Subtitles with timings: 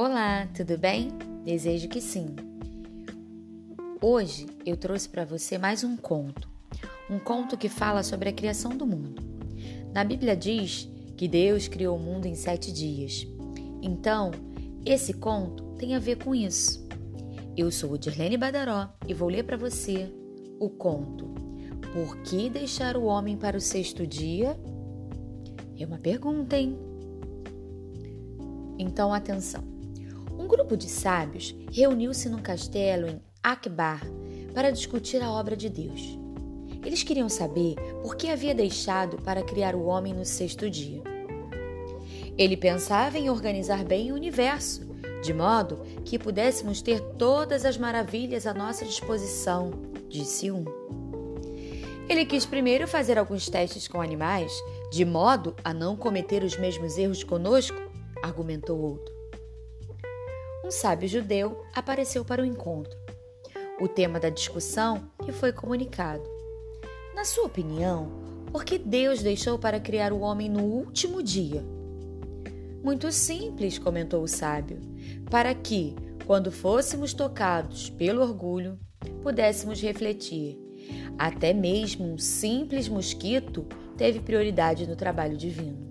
[0.00, 1.08] Olá, tudo bem?
[1.44, 2.36] Desejo que sim.
[4.00, 6.48] Hoje eu trouxe para você mais um conto.
[7.10, 9.20] Um conto que fala sobre a criação do mundo.
[9.92, 13.26] Na Bíblia diz que Deus criou o mundo em sete dias.
[13.82, 14.30] Então,
[14.86, 16.86] esse conto tem a ver com isso.
[17.56, 20.14] Eu sou Dirlene Badaró e vou ler para você
[20.60, 21.34] o conto
[21.92, 24.56] Por que deixar o homem para o sexto dia?
[25.76, 26.78] É uma pergunta, hein?
[28.78, 29.77] Então, atenção.
[30.68, 34.02] Grupo de sábios reuniu-se num castelo em Akbar
[34.52, 36.18] para discutir a obra de Deus.
[36.84, 41.02] Eles queriam saber por que havia deixado para criar o homem no sexto dia.
[42.36, 44.86] Ele pensava em organizar bem o universo,
[45.22, 49.70] de modo que pudéssemos ter todas as maravilhas à nossa disposição,
[50.06, 50.66] disse um.
[52.10, 54.52] Ele quis primeiro fazer alguns testes com animais,
[54.92, 57.80] de modo a não cometer os mesmos erros conosco,
[58.22, 59.17] argumentou outro
[60.68, 62.94] um sábio judeu apareceu para o encontro.
[63.80, 66.22] O tema da discussão lhe foi comunicado.
[67.14, 68.12] Na sua opinião,
[68.52, 71.64] por que Deus deixou para criar o homem no último dia?
[72.84, 74.78] Muito simples, comentou o sábio,
[75.30, 75.96] para que,
[76.26, 78.78] quando fôssemos tocados pelo orgulho,
[79.22, 80.58] pudéssemos refletir.
[81.18, 83.64] Até mesmo um simples mosquito
[83.96, 85.88] teve prioridade no trabalho divino.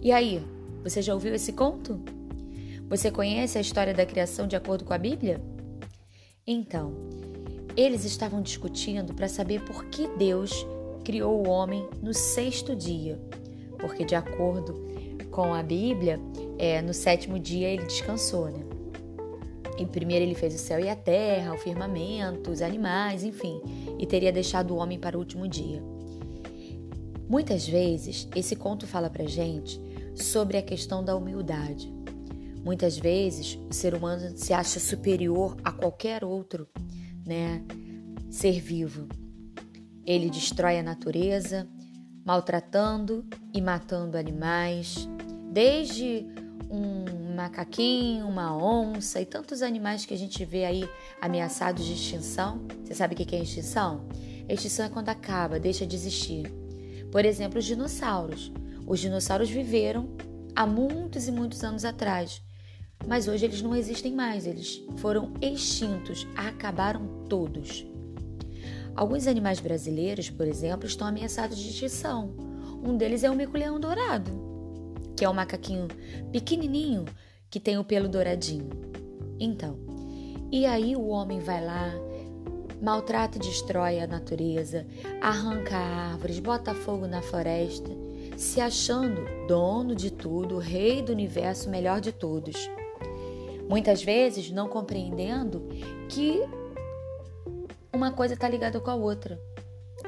[0.00, 0.40] E aí,
[0.84, 2.00] você já ouviu esse conto?
[2.88, 5.40] Você conhece a história da criação de acordo com a Bíblia?
[6.46, 6.92] Então,
[7.76, 10.66] eles estavam discutindo para saber por que Deus
[11.04, 13.20] criou o homem no sexto dia.
[13.78, 14.74] Porque, de acordo
[15.30, 16.20] com a Bíblia,
[16.58, 18.64] é, no sétimo dia ele descansou, né?
[19.78, 23.60] E primeiro ele fez o céu e a terra, o firmamento, os animais, enfim,
[23.98, 25.82] e teria deixado o homem para o último dia.
[27.28, 29.80] Muitas vezes esse conto fala pra gente
[30.14, 31.92] sobre a questão da humildade.
[32.64, 36.68] Muitas vezes o ser humano se acha superior a qualquer outro,
[37.26, 37.62] né,
[38.30, 39.08] ser vivo.
[40.06, 41.68] Ele destrói a natureza,
[42.24, 45.08] maltratando e matando animais,
[45.50, 46.24] desde
[46.70, 50.88] um macaquinho, uma onça e tantos animais que a gente vê aí
[51.20, 52.64] ameaçados de extinção.
[52.84, 54.06] Você sabe o que é extinção?
[54.48, 56.52] extinção é quando acaba, deixa de existir.
[57.10, 58.52] Por exemplo, os dinossauros.
[58.86, 60.08] Os dinossauros viveram
[60.54, 62.42] há muitos e muitos anos atrás
[63.06, 67.86] mas hoje eles não existem mais, eles foram extintos, acabaram todos.
[68.94, 72.34] Alguns animais brasileiros, por exemplo, estão ameaçados de extinção.
[72.84, 74.30] Um deles é o mico-leão dourado,
[75.16, 75.88] que é um macaquinho
[76.30, 77.04] pequenininho
[77.50, 78.70] que tem o pelo douradinho.
[79.38, 79.78] Então,
[80.50, 81.90] e aí o homem vai lá,
[82.82, 84.86] maltrata e destrói a natureza,
[85.20, 87.90] arranca árvores, bota fogo na floresta,
[88.36, 92.68] se achando dono de tudo, rei do universo, melhor de todos.
[93.72, 95.66] Muitas vezes não compreendendo
[96.06, 96.42] que
[97.90, 99.40] uma coisa está ligada com a outra.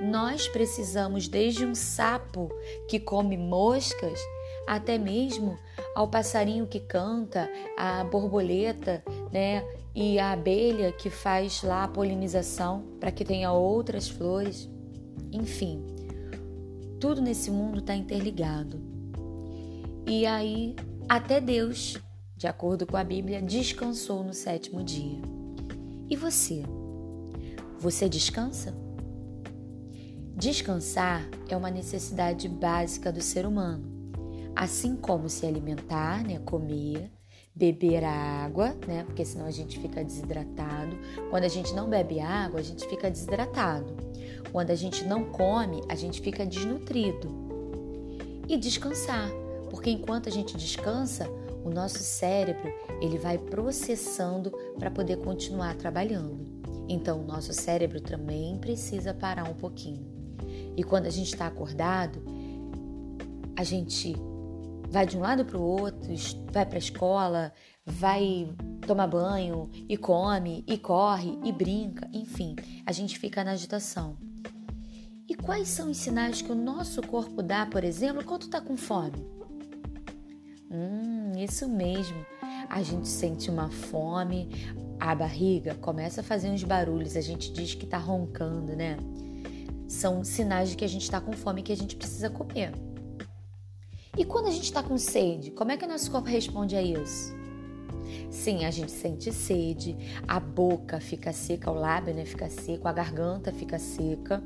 [0.00, 2.48] Nós precisamos, desde um sapo
[2.88, 4.18] que come moscas,
[4.66, 5.58] até mesmo
[5.94, 9.62] ao passarinho que canta, a borboleta, né?
[9.94, 14.70] E a abelha que faz lá a polinização para que tenha outras flores.
[15.30, 15.84] Enfim,
[16.98, 18.80] tudo nesse mundo está interligado.
[20.06, 20.74] E aí,
[21.06, 22.00] até Deus
[22.40, 25.20] de acordo com a Bíblia, descansou no sétimo dia.
[26.08, 26.62] E você?
[27.78, 28.74] Você descansa?
[30.34, 33.84] Descansar é uma necessidade básica do ser humano,
[34.56, 37.10] assim como se alimentar, né, comer,
[37.54, 40.96] beber água, né, porque senão a gente fica desidratado.
[41.28, 43.94] Quando a gente não bebe água, a gente fica desidratado.
[44.50, 47.28] Quando a gente não come, a gente fica desnutrido.
[48.48, 49.28] E descansar,
[49.68, 51.28] porque enquanto a gente descansa,
[51.64, 56.60] o nosso cérebro ele vai processando para poder continuar trabalhando.
[56.88, 60.04] Então, o nosso cérebro também precisa parar um pouquinho.
[60.76, 62.22] E quando a gente está acordado,
[63.56, 64.14] a gente
[64.90, 66.12] vai de um lado para o outro,
[66.52, 67.52] vai para a escola,
[67.86, 68.52] vai
[68.86, 74.16] tomar banho e come e corre e brinca, enfim, a gente fica na agitação.
[75.28, 78.76] E quais são os sinais que o nosso corpo dá, por exemplo, quando está com
[78.76, 79.39] fome?
[80.70, 82.24] Hum, isso mesmo.
[82.68, 84.48] A gente sente uma fome,
[85.00, 88.96] a barriga começa a fazer uns barulhos, a gente diz que tá roncando, né?
[89.88, 92.72] São sinais de que a gente está com fome e que a gente precisa comer.
[94.16, 96.82] E quando a gente está com sede, como é que o nosso corpo responde a
[96.82, 97.34] isso?
[98.30, 99.96] Sim, a gente sente sede,
[100.28, 104.40] a boca fica seca, o lábio né, fica seco, a garganta fica seca.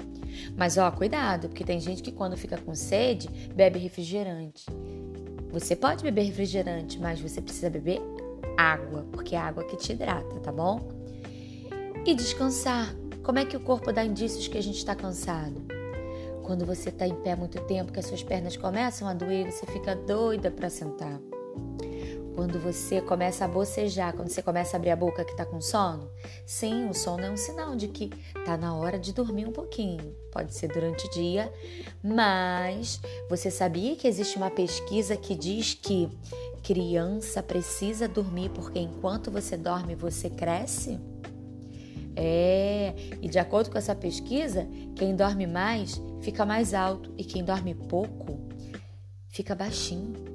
[0.56, 4.64] Mas ó, cuidado, porque tem gente que quando fica com sede bebe refrigerante.
[5.54, 8.02] Você pode beber refrigerante, mas você precisa beber
[8.56, 10.88] água, porque é a água que te hidrata, tá bom?
[12.04, 12.92] E descansar.
[13.22, 15.62] Como é que o corpo dá indícios que a gente está cansado?
[16.42, 19.64] Quando você está em pé muito tempo, que as suas pernas começam a doer, você
[19.66, 21.20] fica doida para sentar.
[22.34, 25.60] Quando você começa a bocejar, quando você começa a abrir a boca que está com
[25.60, 26.10] sono,
[26.44, 30.14] sim, o sono é um sinal de que está na hora de dormir um pouquinho.
[30.32, 31.52] Pode ser durante o dia,
[32.02, 33.00] mas
[33.30, 36.10] você sabia que existe uma pesquisa que diz que
[36.64, 40.98] criança precisa dormir porque enquanto você dorme você cresce?
[42.16, 44.66] É, e de acordo com essa pesquisa,
[44.96, 48.40] quem dorme mais fica mais alto e quem dorme pouco
[49.28, 50.33] fica baixinho.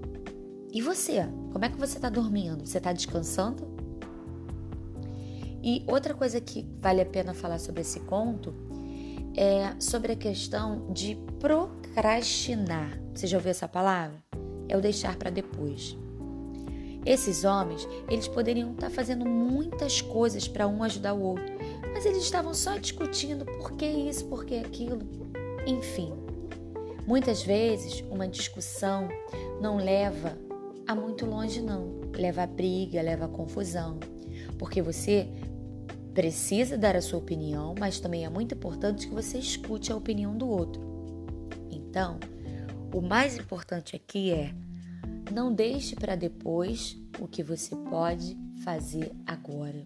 [0.72, 1.28] E você?
[1.52, 2.66] Como é que você está dormindo?
[2.66, 3.68] Você está descansando?
[5.64, 8.54] E outra coisa que vale a pena falar sobre esse conto
[9.36, 13.00] é sobre a questão de procrastinar.
[13.14, 14.24] Você já ouviu essa palavra?
[14.68, 15.98] É o deixar para depois.
[17.04, 21.52] Esses homens, eles poderiam estar tá fazendo muitas coisas para um ajudar o outro,
[21.94, 25.00] mas eles estavam só discutindo por que isso, por que aquilo.
[25.66, 26.14] Enfim,
[27.08, 29.10] muitas vezes uma discussão
[29.60, 30.38] não leva
[30.90, 32.02] a muito longe, não.
[32.18, 34.00] Leva a briga, leva a confusão.
[34.58, 35.30] Porque você
[36.16, 40.36] precisa dar a sua opinião, mas também é muito importante que você escute a opinião
[40.36, 40.82] do outro.
[41.70, 42.20] Então,
[42.92, 44.52] o mais importante aqui é
[45.32, 49.86] não deixe para depois o que você pode fazer agora.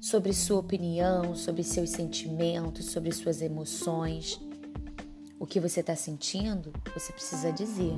[0.00, 4.40] Sobre sua opinião, sobre seus sentimentos, sobre suas emoções.
[5.38, 7.94] O que você está sentindo, você precisa dizer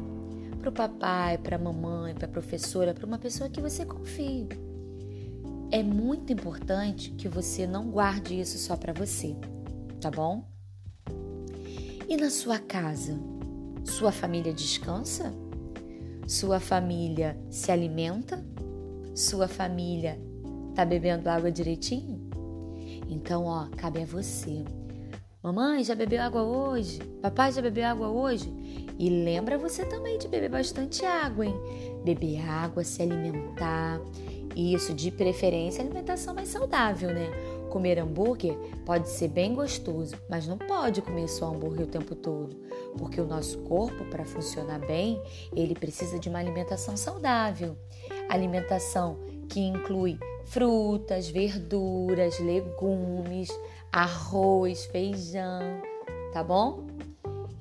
[0.59, 4.49] para o papai, para a mamãe, para a professora, para uma pessoa que você confie.
[5.71, 9.37] É muito importante que você não guarde isso só para você,
[10.01, 10.45] tá bom?
[12.09, 13.19] E na sua casa,
[13.85, 15.33] sua família descansa?
[16.27, 18.45] Sua família se alimenta?
[19.15, 20.19] Sua família
[20.75, 22.29] tá bebendo água direitinho?
[23.09, 24.65] Então, ó, cabe a você.
[25.41, 26.99] Mamãe, já bebeu água hoje?
[27.23, 28.53] Papai já bebeu água hoje?
[28.99, 31.55] E lembra você também de beber bastante água, hein?
[32.05, 34.01] Beber água, se alimentar.
[34.57, 37.31] Isso, de preferência, alimentação mais saudável, né?
[37.71, 42.57] Comer hambúrguer pode ser bem gostoso, mas não pode comer só hambúrguer o tempo todo,
[42.97, 45.23] porque o nosso corpo, para funcionar bem,
[45.55, 47.77] ele precisa de uma alimentação saudável.
[48.29, 53.49] Alimentação que inclui frutas, verduras, legumes,
[53.93, 55.81] arroz, feijão,
[56.33, 56.87] tá bom?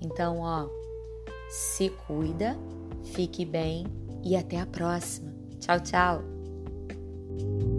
[0.01, 0.67] Então, ó,
[1.49, 2.57] se cuida,
[3.03, 3.85] fique bem
[4.23, 5.33] e até a próxima.
[5.59, 7.76] Tchau, tchau!